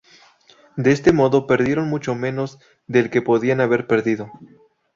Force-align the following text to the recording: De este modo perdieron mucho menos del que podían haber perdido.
De 0.77 0.91
este 0.93 1.13
modo 1.13 1.45
perdieron 1.45 1.87
mucho 1.87 2.15
menos 2.15 2.57
del 2.87 3.11
que 3.11 3.21
podían 3.21 3.61
haber 3.61 3.85
perdido. 3.85 4.31